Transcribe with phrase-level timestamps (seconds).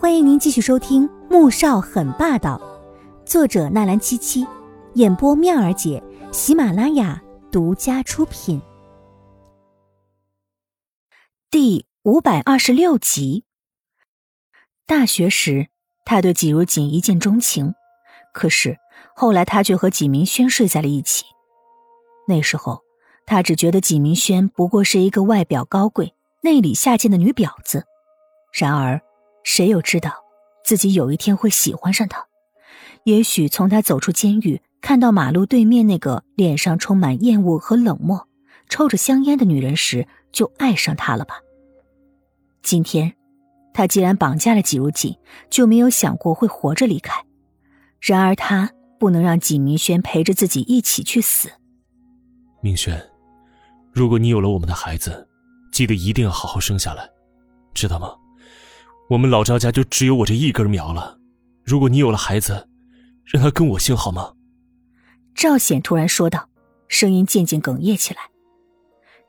[0.00, 2.56] 欢迎您继续收听《穆少很霸道》，
[3.28, 4.46] 作者纳兰七七，
[4.94, 6.00] 演播妙儿姐，
[6.30, 8.62] 喜马拉雅独家出品。
[11.50, 13.42] 第五百二十六集。
[14.86, 15.66] 大学时，
[16.04, 17.74] 他对季如锦一见钟情，
[18.32, 18.78] 可是
[19.16, 21.24] 后来他却和纪明轩睡在了一起。
[22.28, 22.82] 那时候，
[23.26, 27.84] 他只觉得纪明轩不过是一个外表高贵、内里下贱的女婊子。
[28.52, 29.02] 然而，
[29.50, 30.12] 谁又知道，
[30.62, 32.26] 自己有一天会喜欢上他？
[33.04, 38.28] 也许从他走出监狱，看到马路对面那个脸上充满厌恶和冷漠、
[38.68, 41.36] 抽着香烟的女人时，就爱上她了吧？
[42.62, 43.14] 今天，
[43.72, 45.16] 他既然绑架了季如锦，
[45.48, 47.24] 就没有想过会活着离开。
[48.02, 48.70] 然而，他
[49.00, 51.48] 不能让纪明轩陪着自己一起去死。
[52.60, 53.02] 明轩，
[53.92, 55.26] 如果你有了我们的孩子，
[55.72, 57.08] 记得一定要好好生下来，
[57.72, 58.14] 知道吗？
[59.08, 61.18] 我们老赵家就只有我这一根苗了。
[61.64, 62.68] 如果你有了孩子，
[63.24, 64.34] 让他跟我姓好吗？
[65.34, 66.50] 赵显突然说道，
[66.88, 68.20] 声音渐渐哽咽起来。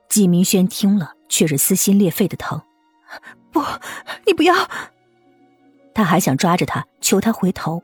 [0.09, 2.61] 纪明轩听了，却是撕心裂肺的疼。
[3.51, 3.63] 不，
[4.27, 4.53] 你不要！
[5.93, 7.81] 他还想抓着他，求他回头，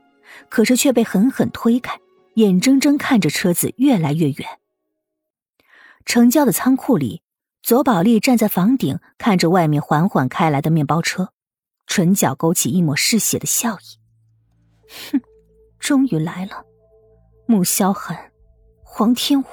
[0.50, 1.98] 可是却被狠狠推开，
[2.34, 4.46] 眼睁睁看着车子越来越远。
[6.04, 7.22] 城郊的仓库里，
[7.62, 11.30] 左宝丽站在房顶，看着外面缓缓开来的面包车。
[11.86, 13.98] 唇角勾起一抹嗜血的笑意，
[15.12, 15.20] 哼，
[15.78, 16.66] 终于来了，
[17.46, 18.32] 穆萧寒，
[18.82, 19.44] 黄天武，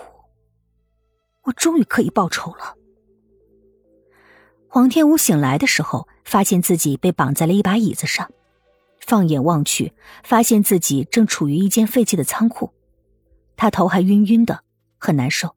[1.43, 2.75] 我终于可以报仇了。
[4.67, 8.31] 黄天武醒来的时候，发现自己被绑在了一把椅子上，
[8.99, 12.71] 放眼望去，发现自己正处于一间废弃的仓库，
[13.55, 14.63] 他头还晕晕的，
[14.97, 15.55] 很难受，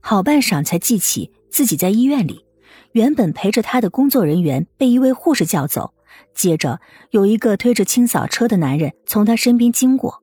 [0.00, 2.44] 好半晌才记起自己在医院里，
[2.92, 5.94] 原本陪着他的工作人员被一位护士叫走。
[6.34, 6.80] 接着，
[7.10, 10.22] 有一个推着清扫车的男人从他身边经过，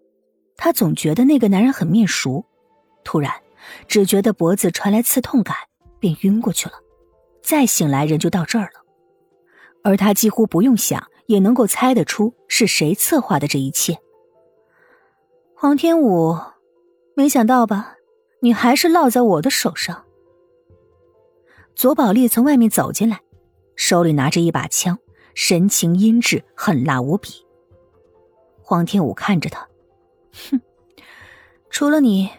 [0.55, 2.45] 他总觉得那个男人很面熟。
[3.03, 3.31] 突然，
[3.87, 5.55] 只觉得脖子传来刺痛感，
[5.99, 6.75] 便晕过去了。
[7.43, 8.81] 再醒来，人就到这儿了。
[9.83, 13.99] 而他几乎不用想，也能够猜得出是谁策划的这一切。
[15.55, 16.35] 黄天武，
[17.15, 17.95] 没想到吧？
[18.41, 20.05] 你还是落在我的手上。
[21.75, 23.19] 左宝丽从外面走进来，
[23.75, 24.97] 手里拿着一把枪。
[25.35, 27.45] 神情阴鸷，狠辣无比。
[28.63, 29.67] 黄天武看着他，
[30.49, 30.61] 哼，
[31.69, 32.29] 除了你，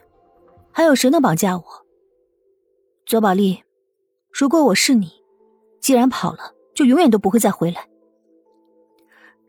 [0.73, 1.65] 还有谁能绑架我？
[3.05, 3.63] 左宝丽，
[4.33, 5.13] 如果我是你，
[5.79, 7.87] 既然跑了，就永远都不会再回来。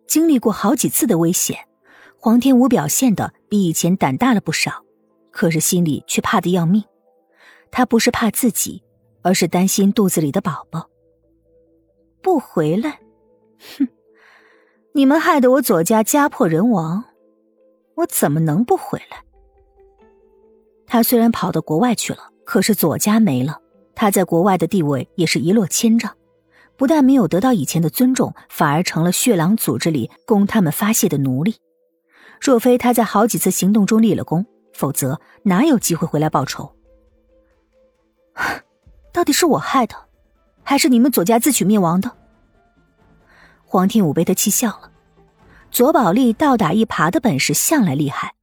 [0.06, 1.68] 经历过好几次的危险，
[2.20, 4.84] 黄天武表现的比以前胆大了不少，
[5.32, 6.84] 可是心里却怕的要命。
[7.72, 8.84] 他不是怕自己，
[9.22, 10.90] 而是担心肚子里的宝宝。
[12.22, 13.00] 不回来。
[13.78, 13.88] 哼！
[14.94, 17.04] 你们害得我左家家破人亡，
[17.96, 19.24] 我怎么能不回来？
[20.88, 23.62] 他虽然跑到国外去了，可是左家没了，
[23.94, 26.16] 他在国外的地位也是一落千丈。
[26.76, 31.56] 不但没有得到以前的尊重，反而成了血狼组织里供他们发泄的奴隶。
[32.40, 36.72] 若非他在好几次行动中立了功，否则哪有机会回来报仇？
[39.12, 39.96] 到底是我害的，
[40.64, 42.17] 还是你们左家自取灭亡的？
[43.70, 44.92] 黄天武被他气笑了，
[45.72, 48.34] 左宝丽倒打一耙的本事向来厉害，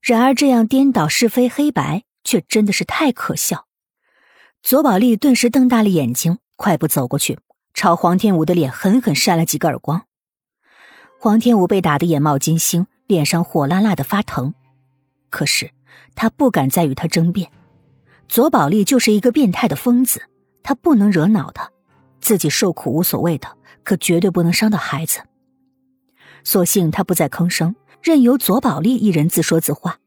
[0.00, 3.66] 然而这样颠倒是非黑白却真的是太可笑。
[4.62, 7.40] 左宝丽顿时瞪大了眼睛，快步走过去，
[7.74, 10.04] 朝黄天武的脸狠狠扇了几个耳光。
[11.18, 14.54] 黄天武被打得眼冒金星，脸上火辣辣的发疼，
[15.28, 15.72] 可是
[16.14, 17.50] 他不敢再与他争辩。
[18.28, 20.22] 左宝丽就是一个变态的疯子，
[20.62, 21.68] 他不能惹恼他，
[22.20, 23.57] 自己受苦无所谓的。
[23.84, 25.20] 可绝对不能伤到孩子。
[26.44, 29.98] 所幸他不再吭声，任由左宝丽一人自说自话。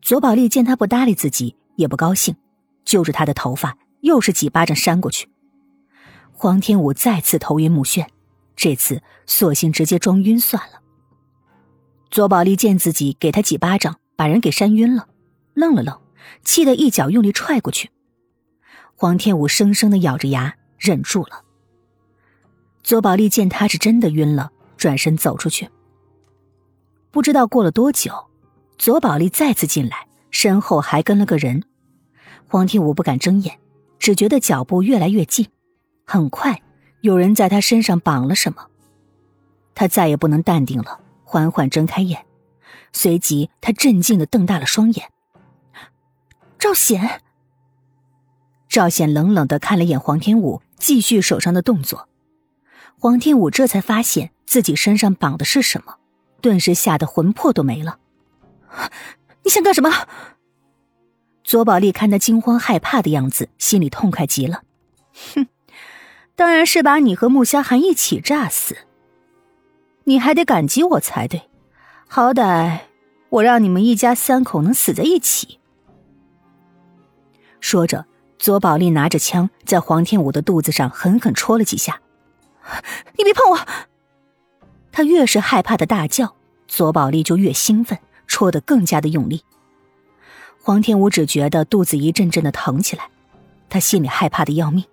[0.00, 2.36] 左宝丽见他不搭理自己，也不高兴，
[2.84, 5.28] 揪着他的头发，又是几巴掌扇过去。
[6.32, 8.06] 黄天武再次头晕目眩，
[8.54, 10.80] 这次索性直接装晕算了。
[12.10, 15.08] 左宝丽见自己给他几巴掌，把人给扇晕了，
[15.54, 16.00] 愣了愣，
[16.42, 17.90] 气得一脚用力踹过去。
[18.94, 21.44] 黄天武生生的咬着牙忍住了。
[22.88, 25.68] 左宝丽见他是真的晕了，转身走出去。
[27.10, 28.10] 不知道过了多久，
[28.78, 31.64] 左宝丽再次进来，身后还跟了个人。
[32.46, 33.58] 黄天武不敢睁眼，
[33.98, 35.48] 只觉得脚步越来越近。
[36.06, 36.62] 很快，
[37.02, 38.68] 有人在他身上绑了什么。
[39.74, 42.24] 他再也不能淡定了，缓缓睁开眼，
[42.94, 45.10] 随即他震惊的瞪大了双眼。
[46.58, 47.20] 赵显。
[48.66, 52.08] 赵显冷冷的看了眼黄天武，继续手上的动作。
[53.00, 55.96] 黄天武这才发现自己身上绑的是什么，
[56.40, 57.98] 顿时吓得魂魄都没了。
[59.44, 59.90] 你想干什么？
[61.44, 64.62] 左宝丽看他惊慌害怕的样子，心里痛快极了。
[65.34, 65.46] 哼，
[66.34, 68.76] 当然是把你和穆萧寒一起炸死。
[70.04, 71.48] 你还得感激我才对，
[72.08, 72.80] 好歹
[73.28, 75.60] 我让你们一家三口能死在一起。
[77.60, 78.06] 说着，
[78.38, 82.00] 左宝丽拿着枪在黄天武的肚子上狠狠戳了几下。
[83.16, 83.58] 你别碰我！
[84.92, 86.34] 他越是害怕的大叫，
[86.66, 89.44] 左宝丽就越兴奋，戳得更加的用力。
[90.60, 93.08] 黄天武只觉得肚子一阵阵的疼起来，
[93.68, 94.84] 他心里害怕的要命，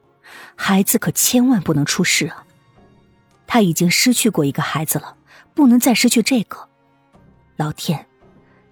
[0.55, 2.45] 孩子可千万不能出事啊！
[3.47, 5.15] 他已经失去过一个孩子了，
[5.53, 6.67] 不能再失去这个。
[7.57, 8.07] 老天，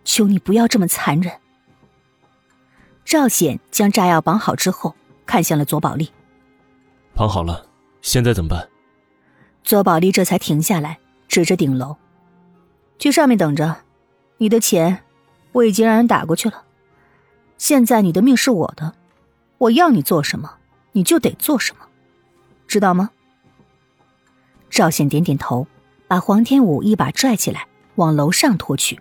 [0.04, 1.34] 求你不要这么残忍！
[3.06, 4.96] 赵显将炸药绑好之后，
[5.26, 6.12] 看向了左宝丽
[7.14, 7.66] ：“绑好了，
[8.02, 8.68] 现在怎么办？”
[9.64, 11.96] 左宝丽这才停下来，指着顶楼
[13.00, 13.78] ：“去上面等着，
[14.38, 15.00] 你的钱
[15.54, 16.64] 我已经让人打过去了。”
[17.58, 18.94] 现在你的命是我的，
[19.58, 20.58] 我要你做什么，
[20.92, 21.86] 你就得做什么，
[22.68, 23.12] 知道吗？
[24.70, 25.66] 赵显点点头，
[26.08, 29.00] 把黄天武一把拽起来，往楼上拖去。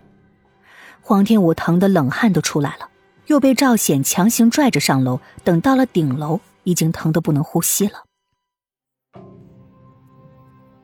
[1.01, 2.87] 黄天武疼得冷汗都出来了，
[3.25, 5.19] 又被赵显强行拽着上楼。
[5.43, 8.05] 等到了顶楼，已经疼得不能呼吸了。